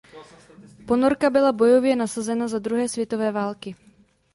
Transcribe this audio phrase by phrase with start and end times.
[0.87, 3.75] Ponorka byla bojově nasazena za druhé světové války.